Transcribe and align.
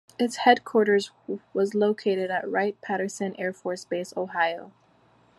Its 0.17 0.37
headquarters 0.37 1.11
was 1.53 1.75
located 1.75 2.31
at 2.31 2.49
Wright-Patterson 2.49 3.35
Air 3.37 3.53
Force 3.53 3.85
Base, 3.85 4.11
Ohio. 4.17 4.71